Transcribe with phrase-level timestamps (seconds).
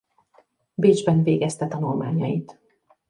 [0.73, 2.59] Bécsben végezte tanulmányait.